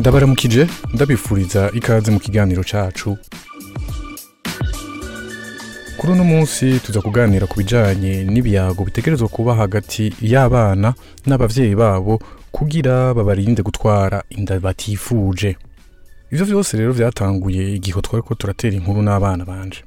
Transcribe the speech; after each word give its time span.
ndabaramukije 0.00 0.66
ndabifuriza 0.96 1.62
ikaze 1.78 2.08
mu 2.14 2.18
kiganiro 2.24 2.64
cyacu 2.64 3.18
kuri 5.96 6.10
uno 6.16 6.24
munsi 6.24 6.80
tuza 6.84 7.00
kuganira 7.04 7.44
ku 7.46 7.54
bijyanye 7.60 8.12
n'ibiyago 8.32 8.80
bitegerezwa 8.88 9.28
kuba 9.28 9.52
hagati 9.60 10.04
y'abana 10.32 10.88
n'ababyeyi 11.28 11.76
babo 11.82 12.14
kugira 12.56 12.94
babarinde 13.16 13.60
gutwara 13.68 14.18
inda 14.36 14.56
batifuje 14.64 15.50
ibyo 16.32 16.44
byose 16.48 16.70
rero 16.80 16.92
byatanguye 16.98 17.62
igihe 17.76 18.00
twari 18.06 18.22
ko 18.24 18.32
turatera 18.40 18.74
inkuru 18.78 19.00
n'abana 19.04 19.42
banje 19.50 19.80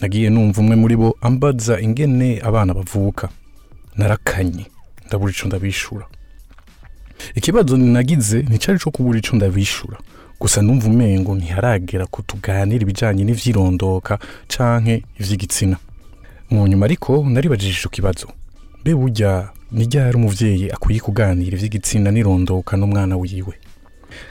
nagiye 0.00 0.28
numva 0.30 0.58
umwe 0.62 0.74
muri 0.82 0.94
bo 1.00 1.08
ambaza 1.26 1.74
ingene 1.86 2.28
abana 2.48 2.70
bavuka 2.78 3.24
narakanye 3.98 4.64
ndabura 5.06 5.30
icyo 5.34 5.46
ndabishura 5.50 6.06
ikibazo 7.34 7.76
nagize 7.76 8.42
nticari 8.42 8.78
cyo 8.78 8.90
kubura 8.90 9.18
icyo 9.18 9.36
ndabishyura 9.36 9.98
gusa 10.40 10.62
numva 10.62 10.86
umengo 10.86 11.34
ntiharagera 11.34 12.06
ko 12.06 12.22
tuganira 12.22 12.82
ibijyanye 12.86 13.22
n'ivyirondoka 13.26 14.18
canke 14.52 15.02
ivy'igitsina 15.20 15.76
mu 16.50 16.62
nyuma 16.70 16.84
ariko 16.88 17.12
naribajije 17.30 17.74
icyo 17.78 17.90
kibazo 17.90 18.26
mbe 18.80 18.92
burya 18.98 19.30
ni 19.74 19.84
umubyeyi 20.18 20.64
akwiye 20.74 21.00
kuganira 21.02 21.52
ivy'igitsina 21.58 22.08
n'irondoka 22.12 22.72
n'umwana 22.78 23.14
wiwe 23.20 23.54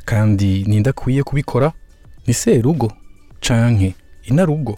kandi 0.10 0.50
ninde 0.68 0.90
akwiye 0.94 1.22
kubikora 1.28 1.68
ni 2.26 2.34
serugo 2.42 2.88
canke 3.46 3.90
inarugo 4.30 4.72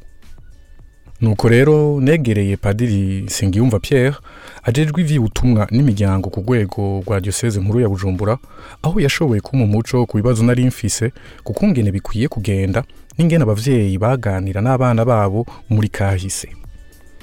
nuko 1.22 1.48
rero 1.50 2.02
negereye 2.02 2.58
padiri 2.58 3.30
Sengiyumva 3.30 3.80
Pierre 3.80 4.16
ajejwe 4.64 5.02
ivy'ubutumwa 5.02 5.68
n'imiryango 5.72 6.30
ku 6.30 6.40
rwego 6.42 7.02
rwa 7.06 7.22
Diocese 7.22 7.60
nkuru 7.60 7.80
ya 7.80 7.90
Bujumbura 7.90 8.38
aho 8.84 9.00
yashoboye 9.00 9.42
kumpa 9.42 9.66
umuco 9.66 10.06
ku 10.06 10.18
bibazo 10.20 10.44
nari 10.44 10.66
mfise 10.72 11.12
kukungene 11.44 11.92
bikwiye 11.92 12.28
kugenda 12.28 12.84
n'ingene 13.18 13.44
ababyeyi 13.44 13.98
baganira 14.00 14.60
n'abana 14.64 15.02
babo 15.06 15.44
muri 15.70 15.90
kahise 15.90 16.50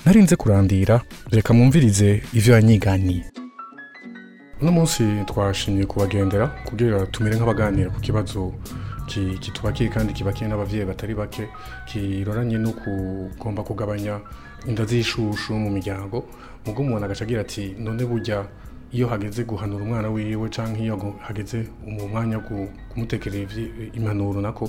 narinze 0.04 0.36
kurandira 0.36 1.00
reka 1.32 1.54
mwumvirize 1.56 2.22
ivyo 2.36 2.54
yanyiganiye 2.54 3.24
uno 4.60 4.70
munsi 4.72 5.02
twashimye 5.28 5.84
kubagendera 5.88 6.46
kugira 6.68 7.06
tumere 7.12 7.36
nk'abaganira 7.36 7.88
ku 7.94 8.00
kibazo 8.04 8.52
kitubakiye 9.06 9.88
kandi 9.90 10.12
kibakiye 10.12 10.50
n'ababyeyi 10.50 10.84
batari 10.84 11.14
bake 11.14 11.48
kiroranye 11.86 12.58
no 12.58 12.72
kugomba 12.74 13.62
kugabanya 13.62 14.20
inda 14.66 14.84
z'ishushu 14.84 15.54
mu 15.54 15.70
miryango 15.70 16.24
ubwo 16.66 16.82
umuntu 16.82 17.06
agaca 17.06 17.22
agira 17.22 17.40
ati 17.46 17.74
none 17.78 18.02
bujya 18.04 18.46
iyo 18.92 19.06
hageze 19.06 19.44
guhanura 19.46 19.84
umwana 19.86 20.08
wiwe 20.10 20.48
cyangwa 20.50 20.78
iyo 20.82 21.14
hageze 21.22 21.68
umwanya 21.86 22.38
wo 22.42 22.66
kumutekereza 22.90 23.60
impanuro 23.94 24.40
nako 24.42 24.68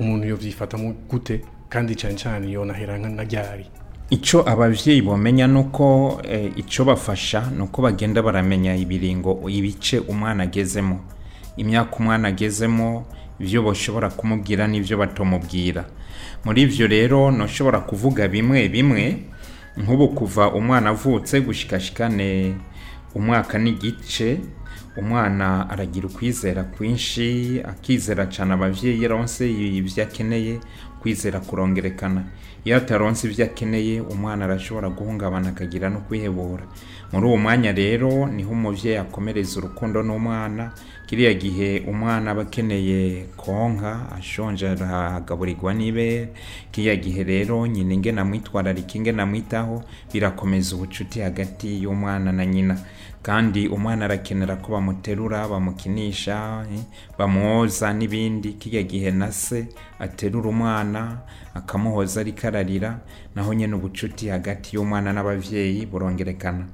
umuntu 0.00 0.24
iyo 0.32 0.36
byifatamo 0.40 0.94
gute 1.08 1.44
kandi 1.68 1.92
cyane 2.00 2.16
cyane 2.16 2.44
yonahera 2.56 2.96
nka 2.98 3.24
ryari 3.28 3.66
icyo 4.10 4.40
ababyeyi 4.48 5.02
bamenya 5.04 5.44
ni 5.46 5.58
uko 5.60 5.84
eh, 6.24 6.52
icyo 6.56 6.84
bafasha 6.88 7.50
ni 7.56 7.60
uko 7.68 7.82
bagenda 7.84 8.22
baramenya 8.24 8.72
ibiringo 8.80 9.44
ibice 9.48 9.98
umwana 10.08 10.42
agezemo 10.48 11.00
imyaka 11.60 11.92
umwana 12.00 12.28
agezemo 12.32 13.04
ibyo 13.42 13.60
bashobora 13.66 14.08
kumubwira 14.16 14.62
n'ibyo 14.70 14.94
batamubwira 15.02 15.82
muri 16.44 16.60
ibyo 16.66 16.84
rero 16.94 17.18
ntushobora 17.36 17.78
kuvuga 17.88 18.22
bimwe 18.34 18.60
bimwe 18.74 19.04
nk'ubu 19.80 20.06
kuva 20.18 20.44
umwana 20.58 20.86
avutse 20.94 21.34
gushikashikane 21.46 22.28
umwaka 23.18 23.54
n'igice 23.62 24.28
umwana 25.00 25.46
aragira 25.72 26.06
ukwizera 26.10 26.62
kwinshi 26.74 27.24
akizera 27.72 28.22
cyane 28.34 28.50
ababyeyi 28.56 28.98
yaronse 29.02 29.42
ibyo 29.80 30.00
akeneye 30.06 30.54
kwizera 31.00 31.38
kurongerekana 31.48 32.20
iyo 32.68 32.76
ataronse 32.80 33.22
ibyo 33.28 33.44
akeneye 33.44 33.94
umwana 34.12 34.40
arashobora 34.48 34.88
guhungabana 34.96 35.48
akagira 35.52 35.86
no 35.92 36.00
kwihebura 36.08 36.64
muri 37.12 37.24
uwo 37.28 37.36
mwanya 37.44 37.70
rero 37.80 38.08
niho 38.34 38.50
umubyeyi 38.56 38.96
akomereza 39.04 39.52
urukundo 39.60 39.98
n'umwana 40.06 40.72
kiriya 41.06 41.34
gihe 41.42 41.68
umwana 41.92 42.26
aba 42.32 42.42
akeneye 42.48 43.28
konka 43.36 43.92
ashonje 44.16 44.64
agaburirwa 44.72 45.70
n'ibere 45.76 46.32
kiriya 46.72 46.96
gihe 47.04 47.20
rero 47.32 47.56
nyina 47.68 47.92
inge 47.96 48.10
namwitwararika 48.16 48.92
inge 48.98 49.12
namwitaho 49.12 49.76
birakomeza 50.12 50.68
ubucuti 50.76 51.16
hagati 51.26 51.68
y'umwana 51.84 52.32
na 52.32 52.44
nyina 52.52 52.74
kandi 53.24 53.72
umwana 53.72 54.04
arakenera 54.04 54.60
ko 54.60 54.76
bamuterura 54.76 55.48
bamukinisha 55.48 56.68
eh, 56.68 56.84
bamwoza 57.16 57.88
n'ibindi 57.96 58.60
kijya 58.60 58.82
gihe 58.84 59.08
na 59.10 59.32
se 59.32 59.68
aterura 59.98 60.52
umwana 60.52 61.24
akamuhoza 61.56 62.20
ariko 62.20 62.44
ararira 62.52 63.00
naho 63.34 63.48
nyine 63.56 63.74
ubucuti 63.80 64.28
hagati 64.28 64.76
y'umwana 64.76 65.08
n'ababyeyi 65.16 65.86
burongerekana 65.88 66.64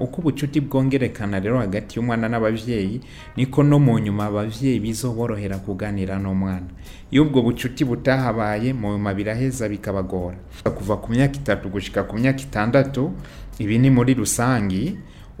uko 0.00 0.16
ubucuti 0.24 0.58
bwongerekana 0.64 1.36
rero 1.44 1.60
hagati 1.60 2.00
y'umwana 2.00 2.32
n'ababyeyi 2.32 2.96
niko 3.36 3.60
no 3.62 3.76
mu 3.76 4.00
nyuma 4.00 4.22
ababyeyi 4.32 4.80
bizoborohera 4.80 5.60
kuganira 5.60 6.16
n'umwana 6.16 6.68
iyo 7.12 7.28
ubwo 7.28 7.38
bucuti 7.44 7.84
butahabaye 7.84 8.72
mu 8.72 8.96
nyuma 8.96 9.12
biraheza 9.12 9.68
bikabagora 9.68 10.40
kuva 10.64 10.94
ku 10.96 11.12
myaka 11.12 11.36
itatu 11.36 11.68
gushyika 11.68 12.08
ku 12.08 12.16
myaka 12.16 12.40
itandatu 12.48 13.12
ibi 13.60 13.76
ni 13.76 13.92
muri 13.92 14.16
rusange 14.16 14.80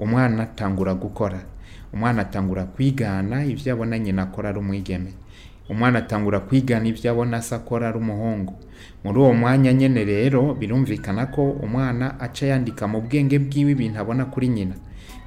umwana 0.00 0.42
atangura 0.42 0.94
gukora 0.96 1.38
umwana 1.92 2.22
atangura 2.24 2.64
kwigana 2.64 3.44
ibyo 3.44 3.72
abona 3.72 3.98
nyina 3.98 4.22
akora 4.26 4.48
ari 4.50 4.58
umwigeme 4.64 5.12
umwana 5.70 5.96
atangura 6.02 6.40
kwigana 6.48 6.88
ibyo 6.90 7.06
abona 7.12 7.36
asa 7.38 7.56
akora 7.60 7.84
ari 7.92 7.98
umuhungu 8.00 8.54
muri 9.04 9.18
uwo 9.20 9.32
mwanya 9.34 9.70
nyine 9.76 10.00
rero 10.04 10.54
birumvikana 10.58 11.26
ko 11.28 11.42
umwana 11.66 12.16
aca 12.20 12.46
yandika 12.50 12.84
mu 12.90 12.98
bwenge 13.04 13.36
bwiwe 13.44 13.70
ibintu 13.76 14.00
abona 14.00 14.24
kuri 14.32 14.48
nyina 14.56 14.74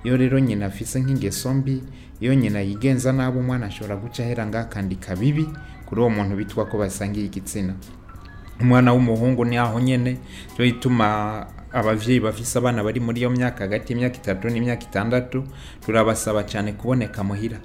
iyo 0.04 0.14
rero 0.18 0.38
nyina 0.42 0.66
afise 0.74 0.98
nk'ingeso 1.00 1.54
mbi 1.62 1.76
iyo 2.20 2.34
nyina 2.36 2.60
yigenza 2.66 3.14
nabi 3.14 3.38
umwana 3.44 3.66
ashobora 3.70 3.96
guca 4.02 4.20
ahera 4.26 4.44
ngaho 4.50 4.66
akandika 4.68 5.10
bibi 5.22 5.46
kuri 5.86 6.00
uwo 6.02 6.10
muntu 6.16 6.34
bitwa 6.40 6.66
ko 6.66 6.74
basangiye 6.82 7.26
igitsina 7.30 7.74
umwana 8.62 8.90
w'umuhungu 8.94 9.42
ni 9.46 9.56
aho 9.64 9.78
nyine 9.86 10.12
rero 10.58 10.66
ituma 10.74 11.08
ababyeyi 11.74 12.20
bafise 12.22 12.54
abana 12.62 12.84
bari 12.86 13.00
muri 13.06 13.18
iyo 13.22 13.30
myaka 13.38 13.60
hagati 13.66 13.86
y'imyaka 13.94 14.16
itatu 14.22 14.46
n'imyaka 14.54 14.84
itandatu 14.88 15.38
turabasaba 15.86 16.42
cyane 16.52 16.70
kuboneka 16.78 17.20
muhira 17.30 17.58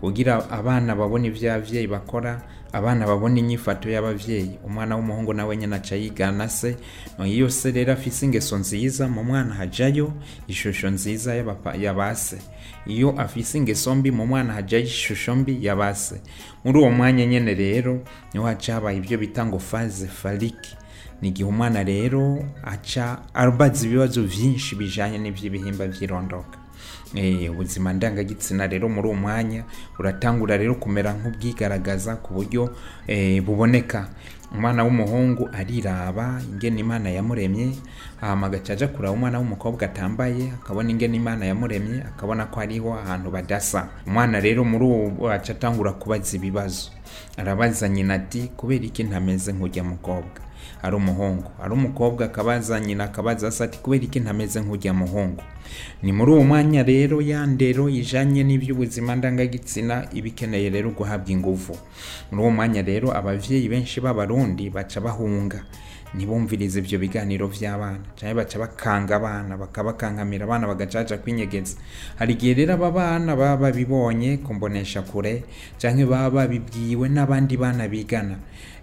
kugira 0.00 0.32
abana 0.58 0.90
babone 1.00 1.24
ibyo 1.30 1.46
ababyeyi 1.54 1.86
bakora 1.94 2.32
abana 2.76 3.02
babona 3.10 3.36
inyifato 3.42 3.86
y'ababyeyi 3.94 4.52
umwana 4.68 4.92
w'umuhungu 4.96 5.32
nawe 5.38 5.52
nyine 5.60 5.74
aca 5.80 5.96
yigana 6.02 6.46
se 6.58 6.70
iyo 7.34 7.46
se 7.58 7.66
rero 7.76 7.90
afise 7.96 8.20
ingeso 8.26 8.54
nziza 8.62 9.04
mu 9.14 9.20
mwana 9.28 9.50
hajyayo 9.58 10.06
ishusho 10.52 10.86
nziza 10.96 11.30
yabase 11.86 12.38
iyo 12.94 13.08
afise 13.24 13.52
ingeso 13.60 13.88
mbi 13.98 14.10
mu 14.18 14.24
mwana 14.30 14.50
hajyayo 14.56 14.84
ishusho 14.92 15.30
mbi 15.40 15.52
yabase 15.66 16.16
muri 16.64 16.76
uwo 16.80 16.90
mwanya 16.98 17.24
nyine 17.32 17.50
rero 17.64 17.94
niho 18.32 18.46
haca 18.50 18.70
habaye 18.76 18.96
ibyo 19.00 19.16
bita 19.22 19.42
ngo 19.48 19.58
faze 19.70 20.06
fariki 20.20 20.72
ni 21.24 21.30
igihe 21.32 21.48
umwana 21.48 21.80
rero 21.90 22.22
aca 22.74 23.06
abaza 23.44 23.80
ibibazo 23.88 24.18
byinshi 24.28 24.70
bijyanye 24.80 25.16
n'iby'ibihimba 25.18 25.84
by'irondoka 25.92 26.56
eh, 27.16 27.48
ubuzima 27.52 27.88
ndangagitsina 27.96 28.62
rero 28.72 28.86
muri 28.92 29.06
uwo 29.08 29.16
mwanya 29.24 29.60
uratangura 29.98 30.54
rero 30.60 30.74
kumera 30.82 31.10
nk'ubwigaragaza 31.16 32.12
ku 32.22 32.28
buryo 32.36 32.62
eh, 33.12 33.40
buboneka 33.46 34.00
umwana 34.54 34.80
w'umuhungu 34.86 35.42
ariraba 35.60 36.26
ingena 36.50 36.78
imana 36.84 37.08
yamuremye 37.16 37.66
agaca 38.44 38.70
ajya 38.76 38.88
kureba 38.92 39.16
umwana 39.16 39.36
w'umukobwa 39.40 39.82
atambaye 39.88 40.44
akabona 40.60 40.88
ingena 40.94 41.16
imana 41.22 41.42
yamuremye 41.50 41.98
akabona 42.10 42.42
ko 42.52 42.56
ariho 42.64 42.88
ahantu 43.02 43.28
badasa 43.34 43.80
umwana 44.08 44.36
rero 44.46 44.60
muri 44.70 44.84
uwo 44.90 45.26
aca 45.36 45.52
atangura 45.56 45.90
kubaza 46.00 46.30
ibibazo 46.38 46.84
arabaza 47.40 47.84
nyina 47.94 48.12
ati 48.20 48.40
kubera 48.58 48.84
iki 48.88 49.00
ntameze 49.08 49.50
nk'ujya 49.56 49.84
mukobwa 49.92 50.40
ari 50.84 50.94
umuhungu 51.00 51.44
ari 51.64 51.72
umukobwa 51.78 52.20
akabaza 52.28 52.74
nyina 52.86 53.04
akabaza 53.08 53.46
se 53.56 53.60
ati 53.66 53.76
kubera 53.82 54.04
iki 54.08 54.18
ntameze 54.24 54.58
nk'ujya 54.64 54.92
muhungu 55.00 55.40
ni 56.04 56.10
muri 56.16 56.28
uwo 56.34 56.44
mwanya 56.50 56.80
rero 56.92 57.16
ya 57.30 57.40
ndero 57.54 57.84
ijanye 58.00 58.40
n'iby'ubuzima 58.44 59.10
ndangagitsina 59.18 59.96
iba 60.18 60.28
ikeneye 60.32 60.66
rero 60.74 60.88
guhabwa 60.98 61.30
ingufu 61.36 61.72
muri 62.28 62.40
uwo 62.42 62.52
mwanya 62.56 62.80
rero 62.90 63.06
ababyeyi 63.18 63.66
benshi 63.72 63.96
b'abarundi 64.04 64.64
baca 64.76 64.98
bahunga 65.06 65.58
ntibumvirize 66.16 66.76
ibyo 66.82 66.96
biganiro 67.04 67.44
by'abana 67.54 67.98
cyane 68.18 68.32
baca 68.38 68.56
bakanga 68.62 69.12
abana 69.18 69.52
bakabakangamira 69.62 70.42
abana 70.46 70.64
bagacaca 70.70 71.14
kwinyegeza 71.22 71.74
hari 72.18 72.30
igihe 72.36 72.52
rero 72.58 72.72
aba 72.78 72.88
bana 72.98 73.30
baba 73.40 73.56
babibonye 73.68 74.30
kumbonesha 74.46 75.00
kure 75.10 75.34
cyangwa 75.80 76.06
baba 76.12 76.30
babibwiwe 76.46 77.06
n'abandi 77.14 77.54
bana 77.62 77.84
bigana 77.92 78.36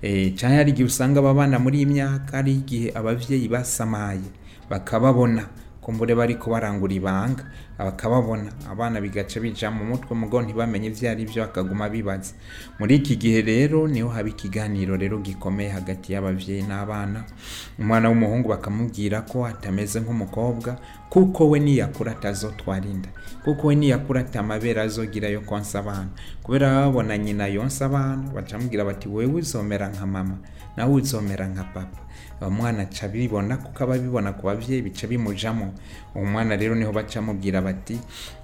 eh, 0.03 0.35
cyane 0.37 0.53
hari 0.59 0.69
igihe 0.73 0.87
usanga 0.91 1.17
aba 1.23 1.31
bana 1.39 1.55
muri 1.63 1.75
iyi 1.81 1.87
myaka 1.95 2.31
hari 2.43 2.51
igihe 2.61 2.87
ababyeyi 2.99 3.47
basamaye 3.53 4.27
bakababona 4.71 5.43
kumbure 5.91 6.15
bari 6.15 6.35
kubarangura 6.35 6.93
ibanga 6.93 7.43
bakababona 7.77 8.51
abana 8.71 9.01
bigaca 9.03 9.39
bija 9.43 9.67
mu 9.75 9.83
mutwe 9.91 10.13
mugo 10.15 10.37
ntibamenye 10.41 10.87
ibyo 10.87 11.05
ari 11.11 11.23
byo 11.29 11.43
bakaguma 11.43 11.85
bibaza 11.91 12.31
muri 12.79 12.93
iki 12.99 13.13
gihe 13.21 13.39
rero 13.51 13.77
niho 13.91 14.07
haba 14.15 14.29
ikiganiro 14.31 14.93
rero 15.01 15.17
gikomeye 15.27 15.69
hagati 15.77 16.07
y'ababyeyi 16.13 16.63
n'abana 16.69 17.19
umwana 17.79 18.05
w'umuhungu 18.09 18.47
bakamubwira 18.53 19.17
ko 19.31 19.37
atameze 19.51 19.97
nk'umukobwa 20.03 20.69
kuko 21.11 21.41
we 21.51 21.57
niyakura 21.65 22.09
atazotwara 22.15 22.85
inda 22.93 23.09
kuko 23.43 23.61
we 23.69 23.75
niyakura 23.81 24.19
atamabere 24.25 24.79
azogira 24.87 25.27
yo 25.35 25.41
konsa 25.49 25.75
abana 25.81 26.11
kubera 26.43 26.67
babona 26.77 27.13
nyina 27.23 27.45
yonsa 27.57 27.81
abana 27.89 28.23
bacamubwira 28.35 28.83
bati 28.89 29.07
wowe 29.11 29.25
uzomera 29.41 29.85
nka 29.93 30.05
mama 30.15 30.35
nawe 30.77 30.93
uzomera 30.99 31.45
nka 31.53 31.65
papa 31.73 31.97
mwana 32.49 32.79
aca 32.81 33.03
abibona 33.05 33.57
kuko 33.61 33.77
aba 33.83 33.93
abibona 33.95 34.33
ku 34.33 34.41
babyeyi 34.49 34.81
bica 34.81 35.05
bimujamo 35.07 35.73
Umwana 36.15 36.31
mwana 36.31 36.51
rero 36.57 36.73
niho 36.75 36.89
baca 36.91 37.17
amubwira 37.21 37.61
bati 37.61 37.99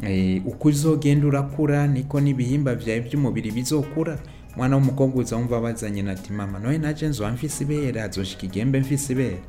eh, 0.06 0.42
uko 0.46 0.68
uzogenda 0.70 1.26
urakura 1.28 1.88
niko 1.90 2.22
n'ibihimba 2.22 2.76
byawe 2.78 3.00
by'umubiri 3.08 3.50
bizokura 3.58 4.18
umwana 4.56 4.74
w'umukobwa 4.78 5.18
uza 5.22 5.34
wumva 5.38 5.56
abazanye 5.58 5.96
nyina 5.98 6.12
ati 6.14 6.30
mama 6.34 6.58
nawe 6.62 6.78
naje 6.78 7.06
nzuba 7.10 7.32
mfise 7.34 7.58
ibere 7.66 7.98
hazoshika 8.06 8.42
igembe 8.48 8.78
mfise 8.86 9.08
ibere 9.14 9.40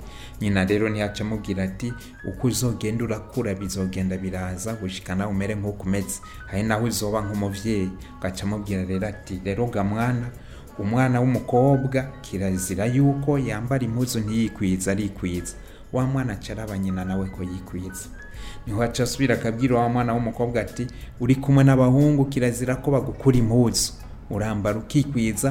nyina 0.40 0.60
rero 0.68 0.88
ntiyaca 0.88 1.20
amubwira 1.24 1.60
ati 1.68 1.88
uko 2.30 2.42
uzogenda 2.48 3.00
urakura 3.06 3.50
bizogenda 3.60 4.14
biraza 4.18 4.70
gushika 4.80 5.12
umere 5.32 5.54
nk'uko 5.60 5.82
umeze 5.86 6.16
hari 6.48 6.62
naho 6.68 6.84
uzoba 6.90 7.18
nk'umubyeyi 7.24 7.88
agaca 8.20 8.42
amubwira 8.46 8.80
rero 8.88 9.04
ati 9.12 9.34
rero 9.46 9.66
ga 9.72 9.82
mwana 9.90 10.26
umwana 10.78 11.20
w'umukobwa 11.20 12.00
kirazira 12.24 12.84
yuko 12.96 13.30
yambara 13.50 13.82
impuzu 13.88 14.18
ntiyikwiza 14.24 14.88
arikwiza 14.94 15.54
wa 15.92 16.02
mwana 16.10 16.32
acaraba 16.38 16.74
nyina 16.78 17.02
nawe 17.04 17.26
ko 17.34 17.40
yikwiza 17.42 18.06
niho 18.66 18.78
haca 18.80 19.00
asubira 19.04 19.32
akabwira 19.38 19.72
wa 19.82 19.88
mwana 19.94 20.10
w'umukobwa 20.14 20.56
ati 20.60 20.86
uri 21.22 21.34
kumwe 21.42 21.62
n'abahungu 21.66 22.22
kirazira 22.32 22.72
ko 22.82 22.86
bagukura 22.94 23.36
impuzu 23.42 23.84
urambara 24.34 24.76
ukikwiza 24.84 25.50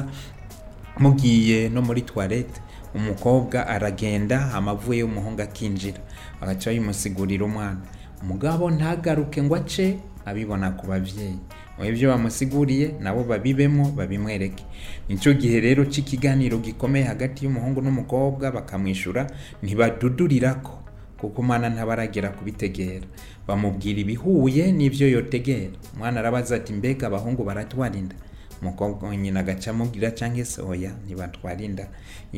mugiye 1.02 1.58
no 1.74 1.80
muri 1.86 2.02
toilette 2.08 2.58
umukobwa 2.96 3.56
aragenda 3.74 4.36
amavuye 4.56 4.98
y'umuhungu 5.02 5.40
akinjira 5.46 6.00
agaca 6.40 6.66
bimusigurira 6.72 7.44
umwana 7.50 7.80
umugabo 8.22 8.64
ntagaruke 8.76 9.38
ngo 9.44 9.54
ace 9.60 9.86
abibona 10.28 10.66
ku 10.78 10.84
babyeyi 10.90 11.38
ibyo 11.86 12.08
bamusiguriye 12.10 12.94
nabo 13.00 13.22
babibemo 13.24 13.90
babimwereke 13.90 14.64
nicyo 15.08 15.30
gihe 15.38 15.60
rero 15.60 15.82
cy'ikiganiro 15.92 16.58
gikomeye 16.64 17.04
hagati 17.12 17.38
y'umuhungu 17.44 17.78
n'umukobwa 17.84 18.44
bakamwishyura 18.52 19.22
ntibadudurira 19.62 20.50
ko 20.64 20.72
kuko 21.20 21.36
umwana 21.42 21.66
ntabaragera 21.74 22.28
kubitegera 22.36 23.06
bamubwira 23.46 23.98
ibihuye 24.04 24.64
n'ibyo 24.76 25.06
yotegera 25.14 25.74
umwana 25.94 26.16
arabaza 26.22 26.52
ati 26.58 26.70
mbega 26.78 27.04
abahungu 27.06 27.42
baratwara 27.48 27.94
inda 28.00 28.16
umukobwa 28.62 29.04
nyine 29.22 29.38
agaca 29.38 30.12
cyangwa 30.18 30.44
se 30.50 30.58
oya 30.70 30.90
ntibatwara 31.06 31.60
inda 31.68 31.84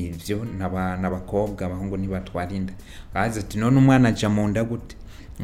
ibyo 0.00 0.36
n'abakobwa 1.00 1.60
abahungu 1.68 1.94
ntibatwara 1.98 2.52
inda 2.58 2.74
bazi 3.14 3.36
ati 3.42 3.54
none 3.60 3.76
umwana 3.82 4.04
ajya 4.12 4.28
mu 4.34 4.44
nda 4.52 4.62
gute 4.70 4.94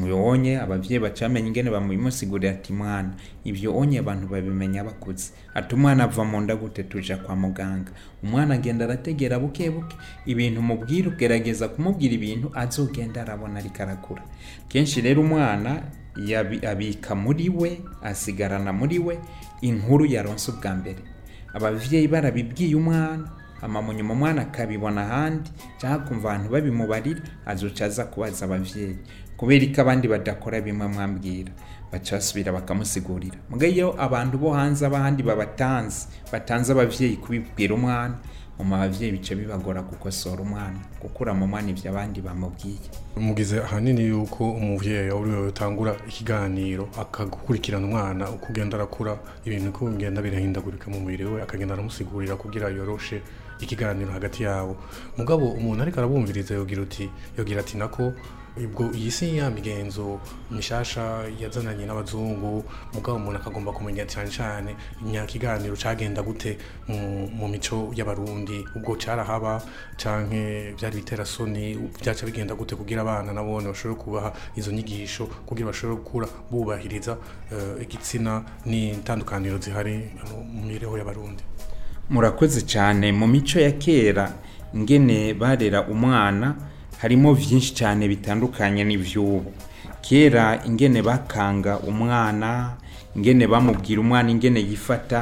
uyu 0.02 0.16
onye 0.26 0.60
ababyeyi 0.60 1.00
bacamenye 1.02 1.48
ingene 1.48 1.70
bamubimusigurira 1.72 2.52
ati 2.52 2.72
mwana 2.72 3.10
ibyo 3.48 3.68
onye 3.80 3.96
abantu 4.04 4.24
babimenya 4.28 4.80
bakuze 4.88 5.32
ati 5.56 5.70
umwana 5.74 6.04
ava 6.04 6.22
mu 6.24 6.38
nda 6.44 6.54
gute 6.56 6.82
tuja 6.84 7.16
kwa 7.16 7.34
muganga 7.36 7.90
umwana 8.22 8.54
agenda 8.58 8.84
arategera 8.84 9.38
buke 9.40 9.70
buke 9.72 9.96
ibintu 10.28 10.60
mubwira 10.62 11.08
ugerageza 11.08 11.68
kumubwira 11.72 12.12
ibintu 12.18 12.46
azogenda 12.54 13.22
arabona 13.24 13.56
ariko 13.62 13.80
arakura 13.84 14.22
kenshi 14.68 15.00
rero 15.00 15.20
umwana 15.24 15.82
abika 16.70 17.12
muri 17.16 17.48
we 17.48 17.80
asigarana 18.02 18.72
muri 18.72 18.96
we 19.06 19.14
inkuru 19.62 20.04
yaronse 20.12 20.46
ubwa 20.52 20.72
mbere 20.80 21.00
ababyeyi 21.56 22.06
barabibwiye 22.12 22.74
umwana 22.80 23.26
amamunyuma 23.64 24.12
umwana 24.16 24.38
akabibona 24.46 25.00
ahandi 25.06 25.48
cyangwa 25.80 25.98
akumva 26.00 26.26
abantu 26.28 26.46
babimubarira 26.52 27.20
azuca 27.52 27.82
aza 27.88 28.04
kubaza 28.12 28.40
ababyeyi 28.44 28.98
kubera 29.36 29.68
ko 29.74 29.80
abandi 29.84 30.08
badakora 30.08 30.60
bimwe 30.64 30.86
mwambwira 30.88 31.52
baca 31.92 32.12
basubira 32.16 32.52
bakamusigurira 32.56 33.36
mbwa 33.52 33.92
abantu 34.00 34.38
bo 34.40 34.48
hanze 34.56 34.82
abandi 34.88 35.20
babatanze 35.22 36.06
batanze 36.32 36.68
ababyeyi 36.72 37.16
kubibwira 37.20 37.74
umwana 37.76 38.14
mu 38.58 38.72
ababyeyi 38.74 39.12
bica 39.14 39.34
bibagora 39.36 39.82
gukosora 39.84 40.40
umwana 40.40 40.78
gukura 41.02 41.34
mu 41.36 41.44
mwana 41.52 41.68
ibyo 41.68 41.86
abandi 41.92 42.18
bamubwiye 42.26 42.80
umugeze 43.20 43.60
ahanini 43.60 44.08
yuko 44.08 44.42
umubyeyi 44.56 45.10
uri 45.12 45.30
we 45.36 45.40
utangura 45.52 45.92
ikiganiro 46.08 46.84
akagukurikirana 47.02 47.86
umwana 47.88 48.24
uko 48.34 48.46
ugenda 48.50 48.74
arakura 48.80 49.12
ibintu 49.46 49.68
uko 49.70 49.80
bigenda 49.92 50.18
birahindagurika 50.24 50.86
mu 50.90 50.98
mubiri 51.04 51.22
we 51.32 51.38
akagenda 51.44 51.72
aramusigurira 51.76 52.36
kugira 52.42 52.66
yoroshe 52.76 53.16
ikiganiro 53.62 54.10
hagati 54.16 54.38
yabo 54.48 54.72
mugabo 55.18 55.44
umuntu 55.58 55.80
ariko 55.84 55.96
arabumviriza 56.00 56.54
yogira 56.58 56.80
uti 56.86 57.04
yogira 57.36 57.58
ati 57.60 57.76
nako 57.82 58.06
ubwo 58.64 58.88
iyi 58.96 59.10
si 59.12 59.36
ya 59.36 59.46
migenzo 59.52 60.16
mishasha 60.50 61.04
yazananye 61.42 61.84
n'abazungu 61.84 62.52
mugabo 62.94 63.16
umuntu 63.20 63.38
akagomba 63.40 63.70
kumenya 63.76 64.04
cyane 64.12 64.30
cyane 64.36 64.70
imyaka 65.04 65.32
iganiro 65.36 65.74
cyagenda 65.82 66.20
gute 66.24 66.56
mu 67.36 67.46
mico 67.52 67.92
y'abarundi 67.96 68.58
ubwo 68.76 68.92
cyarahaba 69.02 69.52
cyangwa 70.00 70.40
byari 70.76 70.94
biterasoni 71.00 71.64
byaca 72.00 72.22
bigenda 72.28 72.54
gute 72.58 72.72
kugira 72.80 73.00
abana 73.04 73.30
nabone 73.36 73.66
bashobora 73.68 74.00
kubaha 74.02 74.28
izo 74.58 74.70
nyigisho 74.72 75.22
kugira 75.46 75.66
bashobore 75.70 75.96
gukura 76.00 76.26
bubahiriza 76.50 77.12
eh, 77.52 77.84
igitsina 77.84 78.32
n'intandukaniro 78.68 79.56
zihari 79.64 79.96
mu 80.32 80.36
mibereho 80.66 80.94
y'abarundi 81.00 81.42
murakoze 82.12 82.60
cyane 82.72 83.06
mu 83.18 83.26
mico 83.34 83.58
ya 83.66 83.72
kera 83.82 84.24
ngene 84.80 85.18
barera 85.40 85.80
umwana 85.92 86.48
harimo 87.02 87.28
byinshi 87.38 87.70
cyane 87.80 88.02
bitandukanye 88.12 88.80
n'iby'ubu 88.88 89.50
kera 90.04 90.44
ingene 90.68 91.00
bakanga 91.08 91.72
umwana 91.90 92.50
ingene 93.16 93.44
bamubwira 93.52 93.98
umwana 94.04 94.28
ingene 94.34 94.60
yifata 94.68 95.20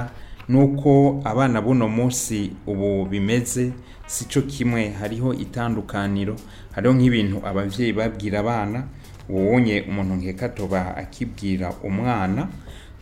nuko 0.50 0.92
abana 1.30 1.58
buno 1.66 1.86
munsi 1.96 2.38
ubu 2.70 2.88
bimeze 3.10 3.64
si 4.12 4.22
cyo 4.30 4.42
kimwe 4.52 4.82
hariho 5.00 5.28
itandukaniro 5.44 6.34
hariho 6.74 6.92
nk'ibintu 6.98 7.36
ababyeyi 7.48 7.92
babwira 7.98 8.36
abana 8.44 8.78
ubonye 9.36 9.76
umuntu 9.90 10.14
nkekatoba 10.20 10.80
akibwira 11.02 11.68
umwana 11.88 12.40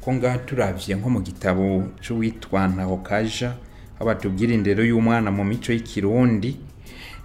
ko 0.03 0.09
ngaha 0.17 0.39
turabye 0.47 0.93
nko 0.99 1.09
mu 1.15 1.21
gitabo 1.29 1.67
cy'uwitwa 2.03 2.61
ntaho 2.73 2.97
kaja 3.09 3.49
aho 3.97 4.05
batubwira 4.09 4.51
indero 4.59 4.83
y'umwana 4.91 5.29
mu 5.37 5.43
mico 5.51 5.71
y'ikirundi 5.75 6.51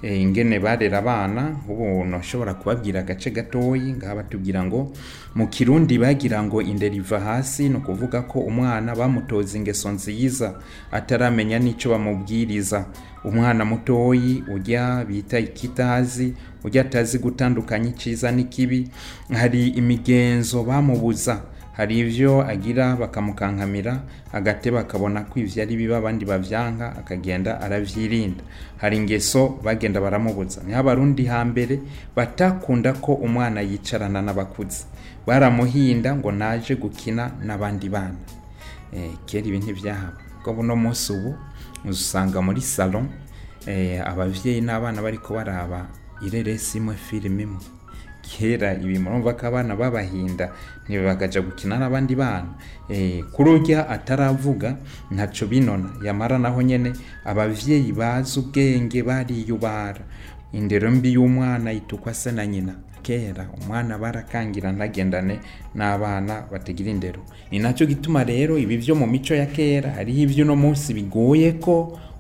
Eh, 0.02 0.22
ingene 0.22 0.60
barera 0.60 0.98
abana 1.00 1.56
ubuntu 1.70 2.18
ashobora 2.18 2.54
kubabwira 2.54 3.00
agace 3.02 3.32
gatoyi 3.34 3.94
ngaha 3.98 4.16
batubwira 4.22 4.62
ngo 4.66 4.92
mu 5.36 5.48
kirundi 5.50 5.98
bagira 5.98 6.38
ngo 6.46 6.62
indera 6.62 6.96
iva 7.02 7.18
hasi 7.20 7.66
ni 7.70 7.78
ukuvuga 7.82 8.22
ko 8.30 8.38
umwana 8.46 8.94
bamutoza 8.96 9.58
ingeso 9.58 9.90
nziza 9.98 10.48
ataramenya 10.94 11.58
n'icyo 11.66 11.88
bamubwiriza 11.94 12.80
umwana 13.26 13.62
mutoyi 13.70 14.44
ujya 14.54 14.86
bita 15.10 15.40
ikitazi 15.50 16.28
ujya 16.64 16.82
atazi 16.86 17.18
gutandukanya 17.18 17.90
icyiza 17.90 18.28
n'ikibi 18.36 18.80
hari 19.34 19.64
imigenzo 19.82 20.62
bamubuza 20.70 21.42
hari 21.78 21.94
ibyo 22.02 22.42
agira 22.42 22.96
bakamukankamira 22.98 24.02
agate 24.34 24.74
bakabona 24.74 25.30
ko 25.30 25.46
ibyo 25.46 25.62
ari 25.62 25.78
biba 25.78 26.02
abandi 26.02 26.26
babyanga 26.26 26.98
akagenda 26.98 27.62
arabyirinda 27.62 28.42
hari 28.82 28.98
ingeso 28.98 29.62
bagenda 29.62 30.02
baramubutsa 30.02 30.66
niho 30.66 30.74
abarundi 30.82 31.30
hambere 31.30 31.78
batakunda 32.18 32.98
ko 32.98 33.14
umwana 33.22 33.62
yicarana 33.62 34.26
n'abakuze 34.26 34.90
baramuhinda 35.30 36.18
ngo 36.18 36.34
naje 36.34 36.74
gukina 36.82 37.38
n'abandi 37.46 37.88
bana 37.94 38.18
eh, 38.90 39.14
kera 39.30 39.46
ibi 39.46 39.62
ntibyahaba 39.62 40.18
ko 40.42 40.48
buno 40.58 40.74
munsi 40.74 41.14
ubu 41.14 41.38
uzusanga 41.86 42.42
muri 42.42 42.62
salo 42.66 43.06
eh, 43.70 44.02
ababyeyi 44.02 44.66
n'abana 44.66 44.98
bari 45.06 45.22
ko 45.22 45.38
baraba 45.38 45.86
ireresi 46.26 46.82
imwe 46.82 46.98
filime 46.98 47.44
imwe 47.46 47.77
kera 48.28 48.74
ibi 48.76 49.00
murumva 49.00 49.34
ko 49.40 49.44
abana 49.48 49.74
b'abahinda 49.80 50.46
ntibakaja 50.88 51.40
gukina 51.42 51.80
n'abandi 51.80 52.14
bana 52.20 52.52
eh, 52.92 53.24
kururya 53.32 53.88
ataravuga 53.90 54.76
ntaco 55.16 55.48
binona 55.48 55.90
yamara 56.04 56.36
naho 56.38 56.60
nyene 56.62 56.92
ababyeyi 57.26 57.92
bazi 57.96 58.34
ubwenge 58.42 59.00
bariyubara 59.08 60.04
indero 60.54 60.92
mbi 60.92 61.10
y'umwana 61.16 61.72
yitukwa 61.72 62.12
se 62.14 62.32
na 62.36 62.44
nyina 62.48 62.74
kera 63.02 63.48
umwana 63.58 63.96
barakangira 64.02 64.72
ntagendane 64.76 65.36
n'abana 65.76 66.34
batagira 66.52 66.90
indero 66.92 67.22
ni 67.52 67.58
nacyo 67.64 67.88
gituma 67.88 68.24
rero 68.28 68.58
ibi 68.60 68.76
byo 68.84 68.94
mu 69.00 69.08
mico 69.08 69.32
ya 69.34 69.46
kera 69.56 69.92
hariho 69.96 70.20
ibyo 70.28 70.44
uno 70.44 70.56
munsi 70.62 70.88
bigoye 70.98 71.50
ko 71.64 71.76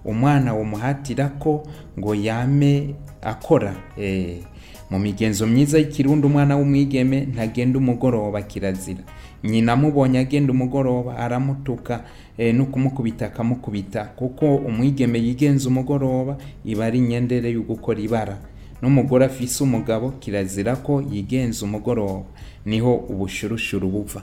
umwana 0.07 0.49
wamuhatira 0.55 1.25
ko 1.41 1.51
ngo 1.99 2.11
yame 2.27 2.95
akora 3.31 3.73
eee 3.99 4.39
eh, 4.39 4.43
mu 4.89 4.97
migenzo 5.03 5.43
myiza 5.51 5.77
y'ikirundi 5.79 6.23
umwana 6.31 6.53
w'umwigeme 6.57 7.17
ntagenda 7.33 7.75
umugoroba 7.79 8.41
kirazira 8.51 9.03
nyina 9.43 9.71
amubonye 9.75 10.17
agenda 10.19 10.49
umugoroba 10.55 11.11
aramutuka 11.19 11.93
e, 12.37 12.53
no 12.57 12.65
kumukubita 12.71 13.23
akamukubita 13.29 14.01
kuko 14.19 14.45
umwigeme 14.69 15.17
yigenza 15.25 15.67
umugoroba 15.67 16.33
iba 16.71 16.85
ari 16.87 16.97
inyendere 17.03 17.49
yo 17.55 17.61
gukora 17.69 17.99
ibara 18.07 18.35
n'umugore 18.81 19.23
afise 19.29 19.57
umugabo 19.67 20.05
kirazira 20.21 20.71
ko 20.85 20.93
yigenza 21.11 21.59
umugoroba 21.67 22.23
niho 22.69 22.91
ubushurushuru 23.11 23.85
buva 23.95 24.21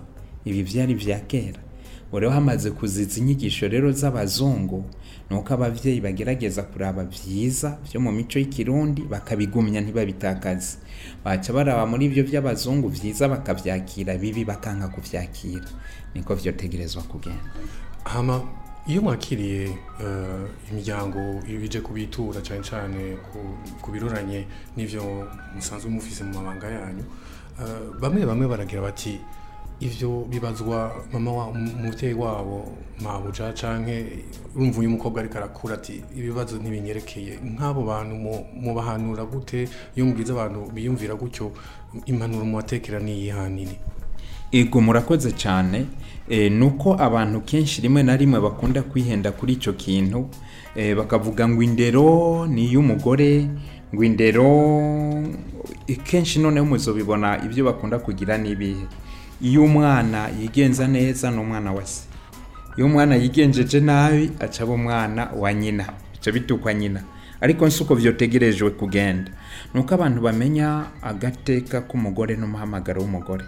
ibi 0.48 0.60
byari 0.68 0.94
bya 1.00 1.18
kera 1.30 1.60
rero 2.18 2.30
hamaze 2.32 2.70
kuziza 2.70 3.20
inyigisho 3.20 3.68
rero 3.68 3.92
z'abazungu 3.92 4.84
ni 5.30 5.36
uko 5.36 5.54
ababyeyi 5.54 6.00
bagerageza 6.00 6.62
kuraba 6.62 7.04
byiza 7.04 7.78
byo 7.84 7.98
mu 8.02 8.10
mico 8.14 8.38
y'ikirundi 8.38 9.02
bakabigumya 9.10 9.80
ntibabitakaze 9.82 10.78
baca 11.24 11.50
baraba 11.54 11.82
muri 11.90 12.02
ibyo 12.08 12.22
by'abazungu 12.28 12.86
byiza 12.94 13.24
bakabyakira 13.32 14.12
bibi 14.22 14.42
bakanga 14.46 14.86
kubyakira 14.94 15.64
niko 16.14 16.30
byotegerezwa 16.38 17.02
kugenda 17.10 17.50
hano 18.12 18.36
iyo 18.90 19.00
mwakiriye 19.02 19.62
eh, 20.04 20.70
imiryango 20.70 21.18
ije 21.64 21.80
kubitura 21.86 22.38
cyane 22.46 22.62
cyane 22.68 23.00
ku 23.80 23.88
biruranye 23.92 24.38
n'ibyo 24.76 25.02
musanzwe 25.56 25.88
mufise 25.94 26.20
mu 26.26 26.30
mabanga 26.38 26.66
yanyu 26.78 27.04
eh, 27.60 27.86
bamwe 28.00 28.22
bamwe 28.30 28.44
baragira 28.52 28.82
bati 28.88 29.14
ibyo 29.84 30.10
bibazwa 30.30 30.78
mama 31.12 31.48
umubyeyi 31.52 32.14
wabo 32.22 32.56
mabuja 33.04 33.52
canke 33.60 34.24
urumva 34.56 34.80
uyu 34.80 34.90
mukobwa 34.94 35.20
ariko 35.20 35.36
arakura 35.40 35.74
ati 35.78 35.96
ibibazo 36.18 36.52
ntibinyerekeye 36.56 37.32
nk'abo 37.52 37.80
bantu 37.90 38.14
mubahanura 38.64 39.22
gute 39.32 39.60
iyo 39.94 40.02
mubwiza 40.08 40.30
abantu 40.34 40.60
biyumvira 40.74 41.14
gutyo 41.22 41.46
impanuro 42.10 42.42
mubatekera 42.48 42.98
ni 43.04 43.12
iyihanini 43.18 43.76
ego 44.58 44.76
murakoze 44.86 45.30
cyane 45.42 45.78
e, 46.36 46.48
ni 46.56 46.64
uko 46.70 46.88
abantu 47.06 47.38
kenshi 47.48 47.76
rimwe 47.84 48.00
na 48.08 48.14
rimwe 48.20 48.38
bakunda 48.46 48.80
kwihenda 48.90 49.28
kuri 49.36 49.50
icyo 49.58 49.72
kintu 49.82 50.20
e, 50.80 50.84
bakavuga 50.98 51.42
ngo 51.50 51.60
indero 51.68 52.06
ni 52.54 52.62
iy'umugore 52.68 53.32
ngo 53.94 54.02
indero 54.08 54.48
e, 55.86 55.94
kenshi 56.08 56.34
noneho 56.42 56.64
umuzo 56.68 56.90
bibona 56.98 57.28
ibyo 57.44 57.62
bakunda 57.68 57.96
kugira 58.04 58.34
n'ibihe 58.42 58.86
iyo 59.44 59.60
umwana 59.68 60.20
yigenza 60.40 60.88
neza 60.96 61.28
ni 61.30 61.38
umwana 61.44 61.70
wa 61.76 61.84
se 61.90 62.00
iyo 62.76 62.84
umwana 62.88 63.14
yigenjeje 63.20 63.78
nabi 63.80 64.30
aca 64.44 64.60
aba 64.64 64.72
umwana 64.72 65.22
wa 65.36 65.52
nyina 65.52 65.84
bica 66.12 66.32
bitukwa 66.32 66.74
nyina 66.74 67.00
ariko 67.40 67.70
si 67.70 67.82
uko 67.82 67.92
byotegerejwe 68.00 68.70
kugenda 68.80 69.30
ni 69.74 69.80
uko 69.80 69.90
abantu 69.98 70.18
bamenya 70.26 70.68
agateka 71.10 71.76
k'umugore 71.88 72.32
n'umuhamagaro 72.40 72.98
w'umugore 73.04 73.44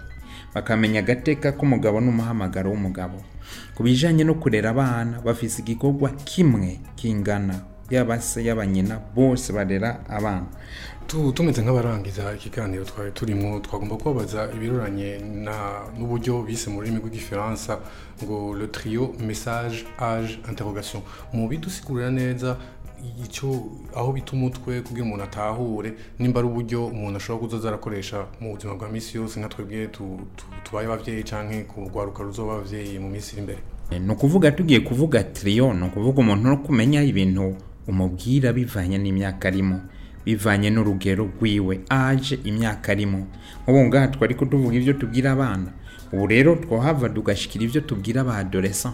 bakamenya 0.53 0.99
agateka 1.03 1.47
k'umugabo 1.57 1.97
n'umuhamagaro 2.05 2.67
w'umugabo 2.69 3.17
ku 3.73 3.79
bijyanye 3.81 4.21
no 4.29 4.35
kurera 4.41 4.69
abana 4.75 5.13
bafite 5.25 5.55
igikorwa 5.65 6.07
kimwe 6.29 6.69
kingana 6.99 7.55
yaba 7.89 8.21
se 8.21 8.43
yaba 8.45 8.65
nyina 8.65 8.99
bose 9.15 9.53
barera 9.53 10.03
abana 10.09 10.45
tumeze 11.33 11.61
nk'abarangiza 11.63 12.23
ikiganiro 12.35 12.83
twari 12.83 13.11
turimo 13.15 13.49
twagomba 13.63 13.95
kubabaza 13.95 14.49
ibiruranye 14.55 15.09
n'uburyo 15.97 16.33
bise 16.43 16.67
mu 16.69 16.81
rurimi 16.83 16.99
rw'igifaransa 16.99 17.71
ngo 18.23 18.37
le 18.59 18.67
trio 18.75 19.03
message 19.27 19.87
age 19.97 20.31
interrogation 20.51 21.01
mu 21.31 21.47
bidusigurira 21.47 22.11
neza 22.19 22.49
icyo 23.23 23.47
aho 23.95 24.09
bita 24.15 24.31
umutwe 24.35 24.81
kugira 24.83 25.05
umuntu 25.07 25.23
atahure 25.27 25.89
nimba 26.19 26.37
ari 26.39 26.47
uburyo 26.51 26.79
umuntu 26.91 27.15
ashobora 27.21 27.41
kuzaza 27.41 27.65
arakoresha 27.71 28.17
mu 28.41 28.47
buzima 28.55 28.75
bwa 28.75 28.87
minsi 28.91 29.15
yose 29.17 29.39
nka 29.39 29.49
twebwe 29.53 29.87
tubaye 30.65 30.85
ababyeyi 30.89 31.23
cyangwa 31.29 31.55
ku 31.71 31.87
rwaruka 31.89 32.19
ruzuba 32.25 32.51
ababyeyi 32.57 32.99
mu 32.99 33.07
minsi 33.09 33.31
iri 33.33 33.41
imbere 33.45 33.59
eh, 33.95 34.01
ni 34.03 34.11
ukuvuga 34.11 34.51
tugiye 34.51 34.79
kuvuga 34.83 35.23
tiriyo 35.23 35.71
ni 35.73 35.83
ukuvuga 35.87 36.17
umuntu 36.19 36.43
no 36.51 36.57
kumenya 36.67 36.99
ibintu 37.11 37.45
umubwira 37.91 38.47
bivanye 38.57 38.97
n'imyaka 39.01 39.43
arimo 39.51 39.77
bivanye 40.25 40.67
n'urugero 40.71 41.23
rwiwe 41.33 41.73
aje 42.03 42.35
imyaka 42.49 42.85
arimo 42.95 43.19
nk'ubu 43.61 43.79
ngaha 43.87 44.07
twari 44.13 44.33
kutuvuga 44.39 44.73
ibyo 44.79 44.93
tubwira 44.99 45.29
abana 45.35 45.69
ubu 46.13 46.23
rero 46.33 46.49
twahava 46.63 47.07
tugashyikira 47.15 47.63
ibyo 47.67 47.81
tubwira 47.89 48.19
abadoresa 48.25 48.89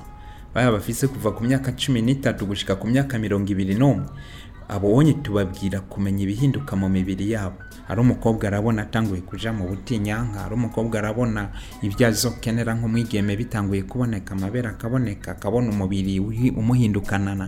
baba 0.53 0.71
bafise 0.77 1.03
kuva 1.13 1.29
ku 1.35 1.41
myaka 1.47 1.69
cumi 1.81 1.99
n'itatu 2.05 2.41
gushyika 2.49 2.73
ku 2.79 2.85
myaka 2.91 3.13
mirongo 3.23 3.47
ibiri 3.53 3.75
n'umwe 3.81 4.07
abonye 4.67 5.13
tubabwira 5.19 5.79
kumenya 5.91 6.23
ibihinduka 6.23 6.75
mu 6.79 6.87
mibiri 6.89 7.31
yabo 7.35 7.55
hari 7.87 7.99
umukobwa 8.01 8.47
arabona 8.47 8.81
atanguye 8.87 9.19
kuja 9.27 9.51
mu 9.53 9.67
butinyanka 9.67 10.39
hari 10.39 10.53
umukobwa 10.55 10.95
arabona 11.03 11.49
ibyo 11.83 12.07
azokenera 12.07 12.71
nk'umwigeme 12.77 13.35
bitanguye 13.35 13.83
kuboneka 13.83 14.31
amabere 14.35 14.67
akaboneka 14.71 15.31
akabona 15.35 15.67
umubiri 15.75 16.15
umuhindukanana 16.55 17.45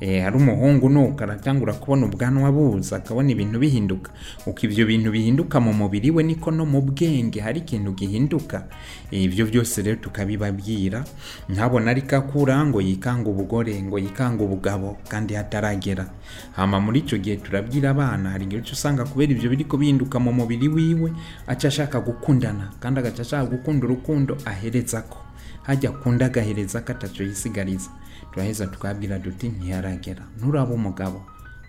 eh, 0.00 0.24
hari 0.24 0.36
umuhungu 0.40 0.88
nuko 0.88 1.20
aratangura 1.24 1.72
kubona 1.76 2.06
ubwanwa 2.08 2.48
buza 2.52 2.96
akabona 2.96 3.28
ibintu 3.36 3.56
bihinduka 3.60 4.08
uko 4.48 4.58
ibyo 4.64 4.84
bintu 4.88 5.08
bihinduka 5.12 5.60
mu 5.60 5.72
mubiri 5.76 6.08
we 6.16 6.22
niko 6.24 6.48
no 6.50 6.64
mu 6.64 6.80
bwenge 6.80 7.40
hari 7.44 7.60
ikintu 7.60 7.92
gihinduka 7.92 8.64
ibyo 9.12 9.44
byose 9.52 9.82
rero 9.84 10.00
tukabibabwira 10.00 11.04
ntabona 11.52 11.92
ari 11.92 12.08
kakura 12.08 12.56
ngo 12.66 12.80
yikanga 12.80 13.28
ubugore 13.28 13.76
ngo 13.84 13.98
yikanga 14.00 14.40
ubugabo 14.48 14.96
kandi 15.12 15.34
hataragera 15.36 16.08
hama 16.56 16.78
muri 16.80 17.02
icyo 17.02 17.18
gihe 17.18 17.36
turabwira 17.42 17.90
abana 17.90 18.30
hari 18.30 18.46
igihe 18.46 18.62
usanga 18.62 19.02
kubera 19.04 19.34
ibyo 19.34 19.50
biri 19.50 19.66
kubinduka 19.66 20.16
mu 20.22 20.30
mubiri 20.38 20.70
wiwe 20.70 21.10
aca 21.50 21.66
ashaka 21.66 21.98
gukundana 22.00 22.70
kandi 22.78 22.96
agaca 23.02 23.22
ashaka 23.26 23.44
gukunda 23.50 23.82
urukundo 23.90 24.38
ahereza 24.46 25.02
ko 25.10 25.18
hajya 25.66 25.90
akunda 25.90 26.26
agahereza 26.30 26.78
ko 26.86 26.94
atacyo 26.94 27.26
yisigariza 27.26 27.90
turaheza 28.30 28.70
twabwira 28.70 29.18
duti 29.18 29.50
ntiharagera 29.50 30.22
nturaba 30.38 30.70
umugabo 30.78 31.18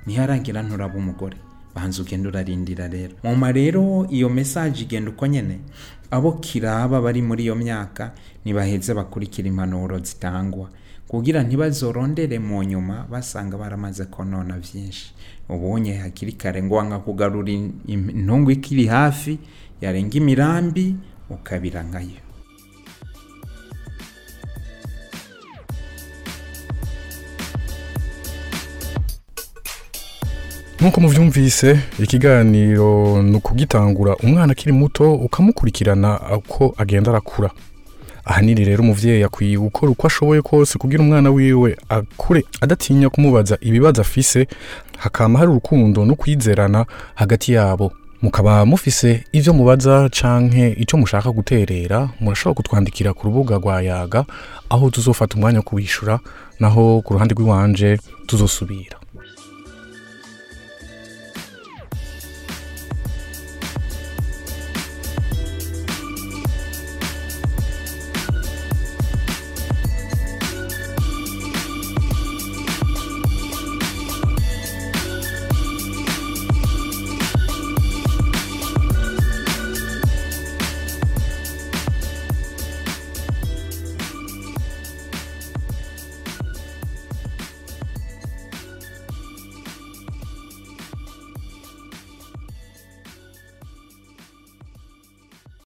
ntiharagera 0.06 0.62
nturaba 0.62 0.96
umugore 1.01 1.38
banza 1.74 1.98
ugenda 2.06 2.30
urarindira 2.30 2.86
rero 2.94 3.18
muma 3.25 3.50
rero 3.58 4.06
iyo 4.13 4.30
mesaje 4.30 4.86
igenda 4.86 5.10
uko 5.10 5.25
nyine 5.25 5.65
abo 6.13 6.38
kiraba 6.46 7.01
bari 7.01 7.25
muri 7.25 7.42
iyo 7.50 7.58
myaka 7.58 8.13
ntibaheze 8.46 8.94
bakurikira 8.94 9.50
impanuro 9.50 9.98
zitangwa 10.06 10.70
kugira 11.15 11.39
ntibazorondere 11.48 12.43
mu 12.43 12.60
nyuma 12.72 13.07
basanga 13.12 13.55
baramaze 13.55 14.03
konona 14.12 14.53
byinshi 14.63 15.05
ubonye 15.48 15.93
hakiri 16.03 16.34
kare 16.41 16.60
ngo 16.63 16.75
wanga 16.75 17.00
kugarura 17.00 17.51
intungu 17.88 18.50
ikiri 18.57 18.86
hafi 18.93 19.34
yarenga 19.84 20.15
imirambi 20.19 20.86
ukabira 21.36 21.79
nkayo 21.88 22.19
nk'uko 30.79 30.98
mubyumvise 31.03 31.69
ikiganiro 32.03 33.24
ni 33.29 33.38
ukugitangura 33.39 34.12
umwana 34.25 34.51
akiri 34.51 34.74
muto 34.81 35.05
ukamukurikirana 35.25 36.10
uko 36.39 36.75
agenda 36.81 37.10
arakura 37.13 37.50
ahanini 38.25 38.65
rero 38.65 38.82
umubyeyi 38.84 39.24
akwiye 39.24 39.58
gukora 39.62 39.91
uko 39.94 40.03
ashoboye 40.10 40.41
kose 40.41 40.74
kugira 40.82 41.01
umwana 41.05 41.29
wiwe 41.32 41.77
akure 41.89 42.41
adatinya 42.62 43.08
kumubaza 43.13 43.55
ibibazo 43.62 44.01
afise 44.01 44.48
hakaba 44.98 45.39
hari 45.39 45.51
urukundo 45.53 46.05
no 46.05 46.13
kwizerana 46.15 46.86
hagati 47.15 47.53
yabo 47.53 47.91
mukaba 48.22 48.65
mufise 48.65 49.24
ibyo 49.32 49.53
mubaza 49.53 50.10
canke 50.10 50.74
icyo 50.82 50.98
mushaka 50.98 51.29
guterera 51.32 52.10
murashobora 52.20 52.58
kutwandikira 52.58 53.13
ku 53.13 53.22
rubuga 53.27 53.53
rwa 53.62 53.75
yaga 53.89 54.25
aho 54.74 54.89
tuzofata 54.89 55.36
umwanya 55.38 55.62
kubishyura 55.62 56.20
naho 56.60 56.84
ku 57.05 57.10
ruhande 57.13 57.32
rw'iwanje 57.36 57.89
tuzosubira 58.27 58.96